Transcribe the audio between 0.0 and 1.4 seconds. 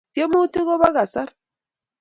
tyemutik ko Kobo kasar